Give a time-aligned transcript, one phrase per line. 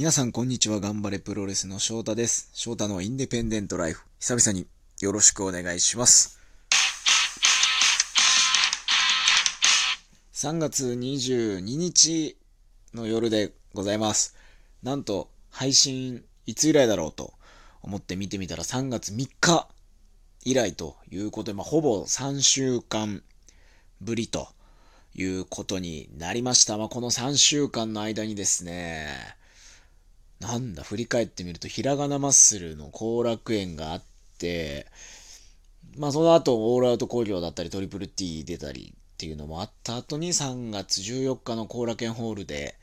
[0.00, 2.48] 皆さんこんにちは、頑張れプロレスの翔太です。
[2.54, 4.66] 翔太のインデペンデントライフ、久々に
[5.02, 6.40] よろしくお願いします。
[10.32, 12.38] 3月22日
[12.94, 14.34] の夜でございます。
[14.82, 17.34] なんと、配信いつ以来だろうと
[17.82, 19.68] 思って見てみたら3月3日
[20.46, 23.22] 以来ということで、まあ、ほぼ3週間
[24.00, 24.48] ぶりと
[25.14, 26.78] いうことになりました。
[26.78, 29.38] まあ、この3週間の間にですね、
[30.40, 34.02] なんだ、振り返ってみると、ひらがなマッスルの後楽園があっ
[34.38, 34.86] て、
[35.98, 42.78] まあその後、オールアウト工業だったり、トリプル T 出たりっていうのもあった後に、3月14日の後楽園ホールで、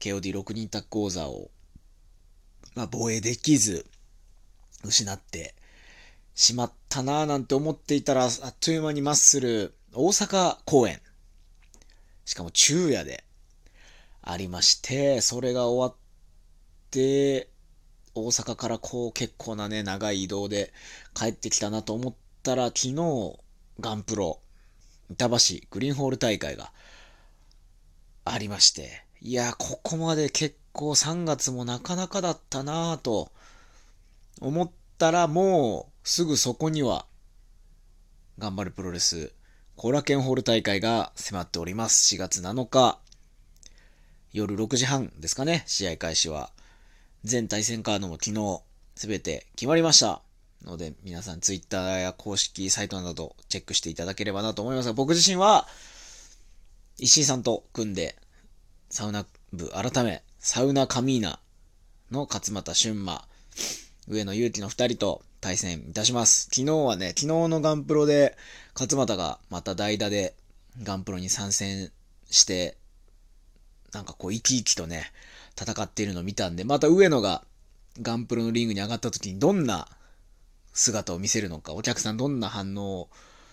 [0.00, 1.50] KOD6 人タッグ王座を、
[2.74, 3.86] まあ防衛できず、
[4.82, 5.54] 失って
[6.34, 11.00] しまったなぁなんて思っていたら、あっという間にマッスル、大阪公演、
[12.24, 13.22] しかも昼夜で
[14.22, 16.09] ありまして、それが終わっで、
[16.98, 17.46] 大
[18.14, 20.72] 阪からこう結構なね、長い移動で
[21.14, 23.38] 帰ってきたなと思ったら、昨日、
[23.78, 24.40] ガンプロ、
[25.10, 25.36] 板橋
[25.70, 26.72] グリーンホール大会が
[28.24, 33.30] ありまして、いや、ここまで結構3月もなかなかだったなぁと
[34.40, 37.06] 思ったら、もうすぐそこには、
[38.38, 39.32] 頑張るプロレス、
[39.76, 42.14] 後楽園ホール大会が迫っております。
[42.14, 42.98] 4月7日、
[44.32, 46.50] 夜6時半ですかね、試合開始は。
[47.24, 48.60] 全対戦カードも昨日
[48.96, 50.22] すべて決まりました。
[50.64, 55.66] ので皆さんツイッターや公式サイトなどチェックしていただければなと思いますが、僕自身は
[56.98, 58.16] 石井さんと組んで
[58.90, 61.40] サウナ部改めサウナカミーナ
[62.10, 63.26] の勝俣俊馬、
[64.08, 66.48] 上野祐希の二人と対戦いたします。
[66.52, 68.36] 昨日はね、昨日のガンプロで
[68.74, 70.34] 勝俣がまた代打で
[70.82, 71.90] ガンプロに参戦
[72.30, 72.76] して、
[73.92, 75.10] なんかこう生き生きとね、
[75.58, 77.44] 戦っているのを見たんで、また上野が
[78.00, 79.88] ガンプロのリングに上がった時にどんな
[80.72, 83.08] 姿を見せるのか、お客さんどんな反応を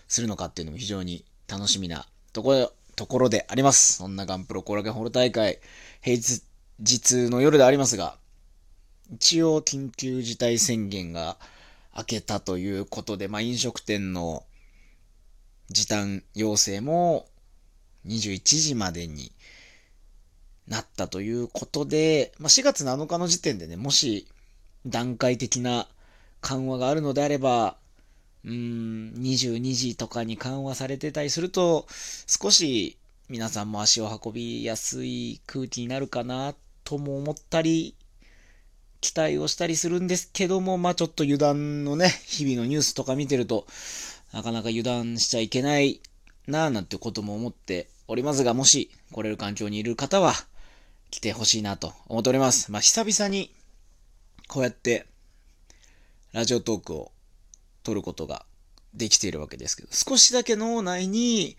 [0.06, 3.94] するのかっていうのも非常に楽しみなところ、ところであります。
[3.94, 5.60] そんなガンプロ後楽園ホール大会、
[6.00, 6.16] 平
[6.78, 8.16] 日の夜でありますが、
[9.10, 11.38] 一応緊急事態宣言が
[11.96, 14.44] 明けたということで、まあ飲食店の
[15.70, 17.26] 時短要請も
[18.06, 19.32] 21時までに
[20.68, 24.28] なったということで、まあ、4月7日の時点でね、もし
[24.86, 25.88] 段階的な
[26.40, 27.76] 緩和があるのであれば、
[28.44, 31.86] うーん、22時とかに緩和されてたりすると、
[32.26, 37.94] 少し皆さんも足を運びやすい空気になるかなとも思ったり、
[39.00, 43.66] 期待をしたりするんですけども、まあちょっと油断のね、日々のニュースとか見てると、
[44.32, 46.00] なかなか油断しちゃいけない
[46.46, 50.34] なぁなんてことも思っておりますが、もし来れる環境にいる方は、
[51.10, 52.70] 来てほしいなと思っております。
[52.70, 53.54] まあ、久々に、
[54.46, 55.06] こうやって、
[56.32, 57.12] ラジオトークを
[57.82, 58.44] 撮ることが
[58.94, 61.56] できているわけですけど、少しだけ脳内に、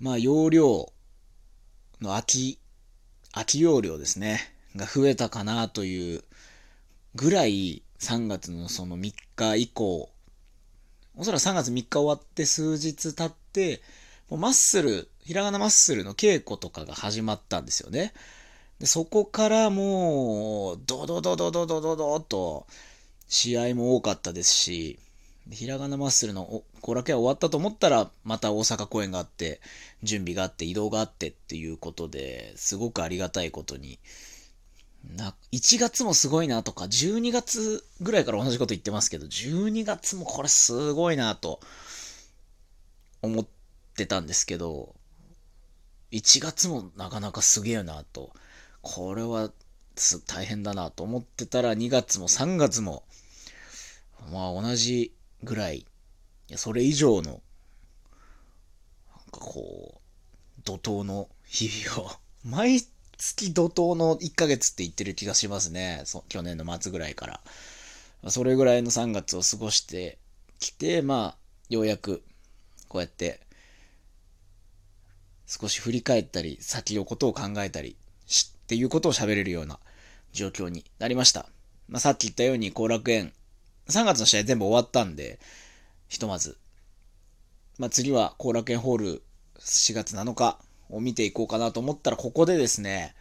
[0.00, 0.92] まあ、容量
[2.00, 2.58] の空き、
[3.32, 4.40] 空き容量ですね、
[4.76, 6.24] が増えたかなという
[7.14, 10.10] ぐらい、3月のその3日以降、
[11.16, 13.82] おそらく3月3日終わって数日経って、
[14.28, 18.12] もうマッスル、ひらがなマッスルの稽古とかが始まったんですよね。
[18.80, 22.66] で、そこからもう、ドドドドドドドドと、
[23.28, 24.98] 試合も多かったですし、
[25.50, 29.60] ひらがなマッスルの後楽園終わったと思ったら、また大阪公演があって、
[30.02, 33.98] 準備があって、移動があってっていうことで、すごくありがたいことに、
[35.16, 41.60] な、1月もすごいなとか、12月ぐらいから同じこと言ってますけど、12月もこれすごいなと、
[43.22, 43.46] 思っ
[43.96, 44.94] てたんですけど、
[46.12, 48.32] 1月もなかなかすげえなと、
[48.82, 49.50] これは
[50.26, 53.02] 大変だなと思ってたら2月も3月も
[54.32, 55.12] まあ同じ
[55.42, 55.86] ぐらいい
[56.48, 57.40] やそれ以上のなん
[59.30, 62.10] かこう怒涛の日々を
[62.44, 62.82] 毎
[63.16, 66.04] 月怒涛の1ヶ月って言ってる気がしますね。
[66.28, 67.40] 去年の末ぐらいから。
[68.30, 70.18] それぐらいの3月を過ごして
[70.58, 71.38] きてまあ
[71.68, 72.22] ようやく
[72.88, 73.40] こうやって
[75.46, 77.96] 少し振り返ったり先のことを考えたり
[78.26, 79.78] しっていうことを喋れるような
[80.30, 81.46] 状況になりました。
[81.88, 83.32] まあ、さっき言ったように後楽園、
[83.88, 85.40] 3月の試合全部終わったんで、
[86.08, 86.58] ひとまず、
[87.78, 89.22] まあ、次は後楽園ホール
[89.58, 90.58] 4月7日
[90.90, 93.14] を見ていこうかなと思ったら、ここでですね、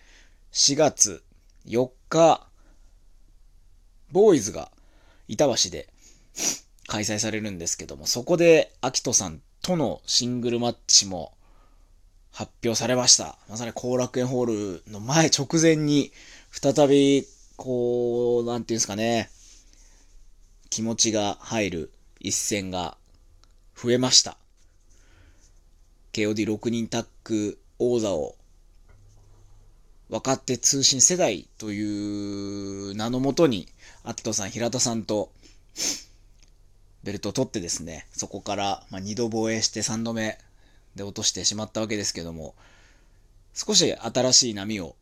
[0.51, 1.23] 4月
[1.65, 2.45] 4日、
[4.11, 4.69] ボーイズが
[5.29, 5.87] 板橋で
[6.87, 11.36] 開催されるんですけども、そこで、アキトさんとのシングルマッチも
[12.31, 13.37] 発表されました。
[13.49, 16.11] まさに後楽園ホールの前直前に、
[16.51, 19.29] 再び、こう、なんていうんですかね、
[20.69, 22.97] 気持ちが入る一戦が
[23.75, 24.37] 増えました。
[26.13, 28.35] KOD6 人タッグ王座を
[30.09, 33.67] 若手通信世代という名のもとに、
[34.03, 35.31] アットさん、平田さんと、
[37.03, 40.37] ベルトを取ってですね、そこから、まあ2度防衛して3度目
[40.97, 42.55] で落としてしまったわけですけども、
[43.53, 44.95] 少し新しい波を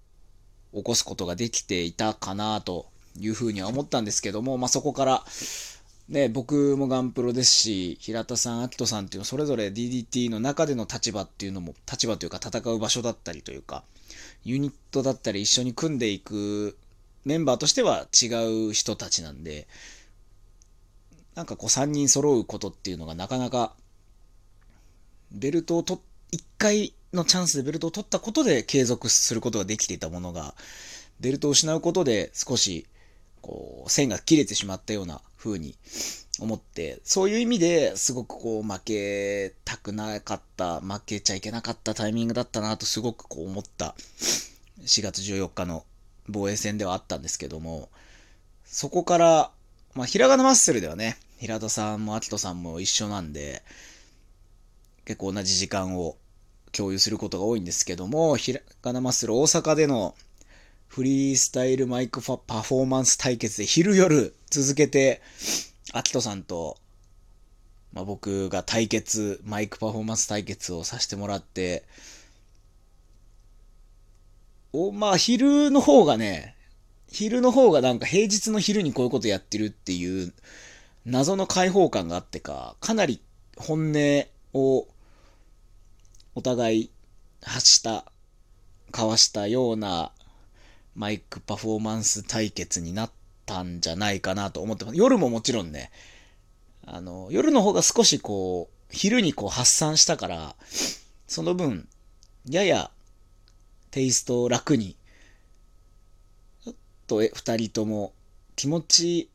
[0.73, 2.85] 起こすことができていたかなと
[3.19, 5.23] いうふうには思ったんですけども、まあ、そこから、
[6.07, 13.83] ね、僕もガンプロですし、平田さん、秋人さんっていうのそれぞれ DDT の中での立場っていうのも、立場というか戦う場所だったりというか、
[14.43, 16.77] ユニットだったり一緒に組んでいく
[17.25, 18.27] メンバーとしては違
[18.69, 19.67] う人たちなんで、
[21.33, 23.73] なんかこう3人揃うことっていうのがなかなか、
[25.35, 26.01] ベルトをと、
[26.31, 30.55] 1回のチャンスでベルトを取ったことで継続することができていたものが、
[31.19, 32.87] ベルトを失うことで少し、
[33.41, 35.75] こう、線が切れてしまったような風に
[36.39, 43.95] 思って、そういう意味ですごくこう負けたくなかった、負けちゃいけなかったタイミングだったなとすごくこう思った
[44.81, 45.85] 4月14日の
[46.27, 47.89] 防衛戦ではあったんですけども、
[48.65, 49.51] そこから、
[49.93, 53.63] まあ、ひらがなマッスルではね、平田さんも秋人さんも一緒なんで、
[55.05, 56.17] 結構同じ時間を
[56.71, 60.15] 共有することが多いんですけども、ひらがなマッスル大阪での
[60.87, 65.21] フリースタイルマイクパフォーマンス対決で昼夜続けて、
[65.93, 66.77] アキトさんと、
[67.93, 71.83] まあ、僕が対決、マイクパフォーマンス対決をさせてもらって、
[74.73, 76.55] お、まあ昼の方がね、
[77.09, 80.33] 昼の方がなんか平日の昼にこういうことやってるっていう
[81.05, 83.21] 謎の解放感があってか、かなり
[83.57, 84.87] 本音を
[86.35, 86.91] お互い
[87.41, 88.05] 発した、
[88.91, 90.11] 交わしたような
[90.93, 93.11] マイクパフォーマンス対決になっ
[93.45, 94.97] たんじゃないかなと思ってます。
[94.97, 95.91] 夜ももちろんね、
[96.85, 100.55] あの、夜の方が少しこう、昼にこう発散したから、
[101.27, 101.87] その分、
[102.49, 102.91] やや
[103.91, 104.97] テイストを楽に、
[106.63, 106.75] ちょっ
[107.07, 108.13] と二人とも
[108.57, 109.29] 気持ち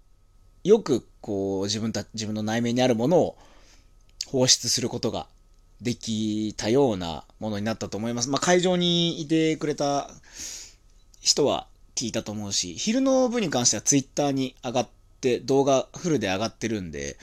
[0.65, 3.39] よくこう自分た、自分の内面にあるものを
[4.27, 5.27] 放出することが
[5.81, 8.29] できたようなものになったと思います。
[8.29, 10.11] まあ、会場にいてくれた
[11.21, 14.89] 人は聞いたと思うし、昼の部に関してはツイッターに上がっ
[15.21, 17.17] て、動画フルで上がってるんで、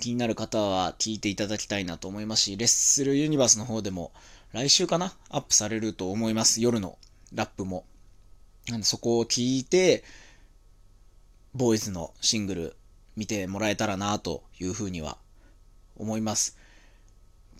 [0.00, 4.12] 気になる方は聞いていただきたいなと思いますし、レッスルユニバースの方でも
[4.52, 6.60] 来週かなアップされると思います。
[6.60, 6.98] 夜の
[7.32, 7.84] ラップも。
[8.68, 10.04] なんでそこを聞いて、
[11.54, 12.76] ボーイズのシングル
[13.16, 15.18] 見てもらえたらなというふうには
[15.96, 16.56] 思います。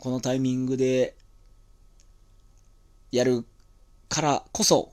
[0.02, 1.14] このタイミングで
[3.12, 3.44] やる
[4.08, 4.90] からこそ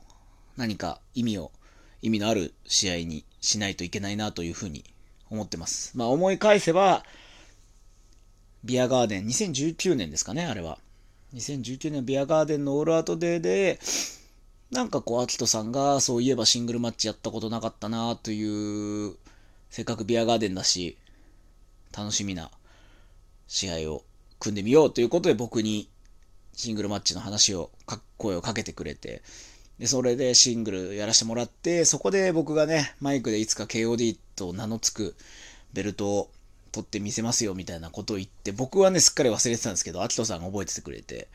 [0.55, 1.51] 何か意味を、
[2.03, 4.83] 意味のある試合にしないといけないなというふうに
[5.31, 5.97] 思ってます。
[5.97, 7.03] まあ思い返せば、
[8.63, 10.77] ビアガーデン、2019年ですかね、あれは。
[11.33, 13.79] 2019年ビアガーデンのオールアウトデーで、
[14.69, 19.15] なんかこう、アキトさんがそういえばシングルマッチやったことなかったなという、
[19.71, 20.97] せっかくビアガーデンだし、
[21.97, 22.51] 楽しみな
[23.47, 24.03] 試合を
[24.39, 25.89] 組んでみようということで僕に
[26.53, 27.71] シングルマッチの話を、
[28.17, 29.21] 声をかけてくれて、
[29.79, 35.15] で、それでシングルやらせてもらって、そこで僕がね、マイクでいつか KOD と名の付く
[35.71, 36.31] ベルトを
[36.71, 41.29] 取ってみせますよみたいなことを言って、僕はね、すっかり忘れてたんですけど、アキトさんが覚えててくれて、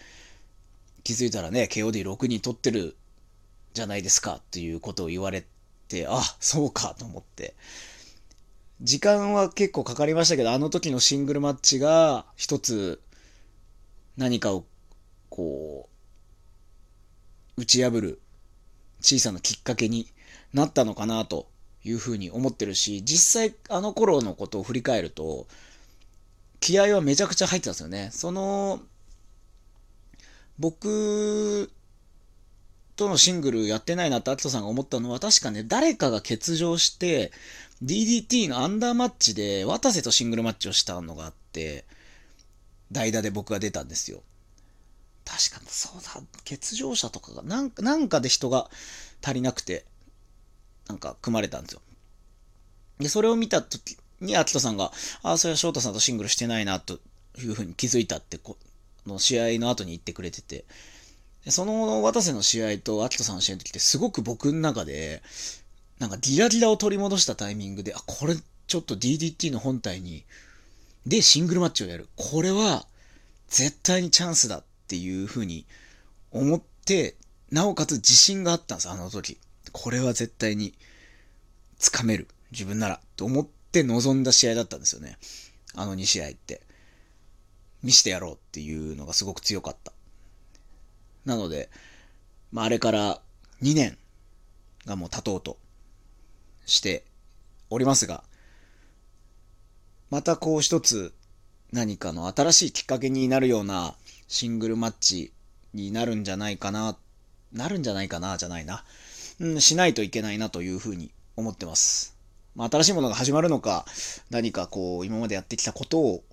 [1.05, 2.97] 気づいたらね、KOD6 人取ってる
[3.73, 5.45] じゃないですかっていうことを言われ
[5.89, 7.55] て、あ、そうかと思って。
[8.85, 13.01] 時間は結構かかりましたけど、あの時のシングルマッチが一つ
[14.19, 14.67] 何かを
[15.31, 15.89] こ
[17.57, 18.21] う、打ち破る
[19.01, 20.07] 小さなきっかけに
[20.53, 21.49] なったのかなと
[21.83, 25.47] いうふうに思ってるし、実際あの頃のことを振り返ると、
[26.61, 28.11] 気合はめちゃくちゃ入ってたんですよね。
[28.13, 28.81] その、
[30.59, 31.71] 僕
[32.97, 37.33] とのシングルやってないなってアキトさんが思ったのは確かね、誰かが欠場して、
[37.85, 41.85] DDT のアンダーマッチで渡瀬とシングルマッチをしたのがあって、
[42.91, 44.23] 代打で僕が出たんですよ。
[45.25, 48.71] 確かにそうだ、欠場者とかが、なんか、なんかで人が
[49.23, 49.85] 足りなくて、
[50.89, 51.83] なんか組まれたんですよ。
[53.01, 57.01] で、それを見た時に、アキトさんが、ああ、それは翔太さんとシングルしてないな、と
[57.39, 58.57] いうふうに気づいたってこ、
[59.07, 60.65] の試合の後に言ってくれてて、
[61.49, 65.23] その渡瀬の試合とアキトさんの試合の時ってすごく僕の中で、
[65.99, 68.35] なんかギラギラを取り戻したタイミングで、あ、これ
[68.67, 70.25] ちょっと DDT の本体に、
[71.07, 72.09] でシングルマッチをやる。
[72.17, 72.87] これは
[73.49, 75.67] 絶対にチャンスだっていうふうに
[76.31, 77.17] 思って、
[77.51, 79.39] なおかつ自信があったんです、あの時。
[79.73, 80.75] これは絶対に、
[81.79, 82.29] つかめる。
[82.53, 83.01] 自分なら。
[83.17, 85.19] と思って臨んだ試合だったんですよね。
[85.75, 86.63] あの2試合って。
[87.83, 89.93] 見してやろうっていうのがすごく強かった。
[91.25, 91.69] なので、
[92.51, 93.21] まあ、あれから
[93.63, 93.99] 2年
[94.87, 95.59] がもう経とうと
[96.67, 97.05] して
[97.71, 98.25] おりますが、
[100.11, 101.13] またこう一つ
[101.73, 103.95] 何かの新しいきっかけになるような
[104.29, 105.33] シングルマッチ
[105.73, 106.97] になるんじゃないかな、
[107.53, 108.85] なるんじゃないかな、じゃないな。
[109.41, 112.17] うん、しないといけないなというふうに思ってます。
[112.55, 113.85] まあ、新しいものが始まるのか、
[114.31, 116.25] 何かこう、今までやってきたことを、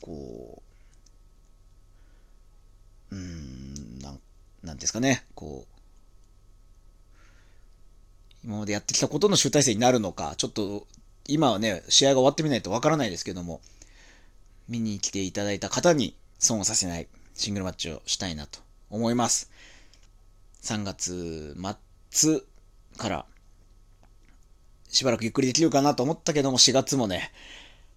[0.00, 0.62] こ
[3.10, 4.20] う、うん、なん、
[4.62, 5.73] なんですかね、こう、
[8.44, 10.86] 今までやってきたことの集大成になるのか、ちょっと、
[11.26, 13.60] 今はね、試合が終わってみないとわからないですけども、
[14.68, 18.60] 見に来ていただいた方に損をさせないシングルマッチをしたいなと
[18.90, 19.50] 思います。
[20.62, 21.56] 3月
[22.10, 22.40] 末
[22.96, 23.26] から
[24.88, 27.32] しばらくゆっくりできるかなと思ったけども4月もね、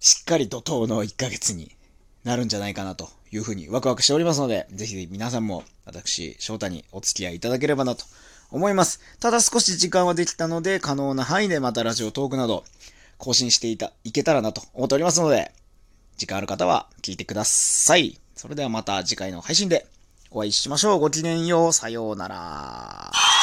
[0.00, 1.70] しっかり怒涛の1ヶ月に
[2.24, 8.04] なるんじゃないかなというふうにワクワクしておりますので、ぜひ皆さんも私、翔太にお付き合いいただければなと
[8.50, 9.00] 思います。
[9.20, 12.64] ただ少し時間はできたので、可能な範囲でまたラジオトークなど
[13.18, 15.52] 更新していた、いけたらなと思っておりますので、
[16.16, 18.18] 時間ある方は聞いてください。
[18.34, 19.86] それではまた次回の配信で
[20.30, 20.98] お会いしましょう。
[21.00, 21.72] ごきげんよう。
[21.72, 23.37] さようなら。